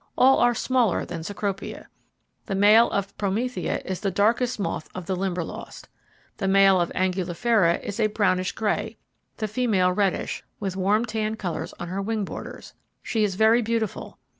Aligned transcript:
All 0.17 0.39
are 0.39 0.55
smaller 0.55 1.05
than 1.05 1.21
Cecropia. 1.21 1.85
The 2.47 2.55
male 2.55 2.89
of 2.89 3.15
Promethea 3.19 3.83
is 3.85 3.99
the 3.99 4.09
darkest 4.09 4.59
moth 4.59 4.89
of 4.95 5.05
the 5.05 5.15
Limberlost. 5.15 5.89
The 6.37 6.47
male 6.47 6.81
of 6.81 6.91
Angulifera 6.95 7.79
is 7.83 7.99
a 7.99 8.07
brownish 8.07 8.53
grey, 8.53 8.97
the 9.37 9.47
female 9.47 9.91
reddish, 9.91 10.43
with 10.59 10.75
warm 10.75 11.05
tan 11.05 11.35
colours 11.35 11.71
on 11.79 11.89
her 11.89 12.01
wing 12.01 12.25
borders. 12.25 12.73
She 13.03 13.23
is 13.23 13.35
very 13.35 13.61
beautiful. 13.61 14.17